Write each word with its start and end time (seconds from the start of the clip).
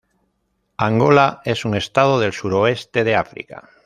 Angola 0.79 1.43
es 1.45 1.63
un 1.63 1.75
estado 1.75 2.19
del 2.19 2.33
suroeste 2.33 3.03
de 3.03 3.15
África. 3.15 3.69